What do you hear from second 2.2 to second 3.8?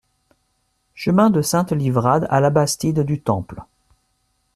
à Labastide-du-Temple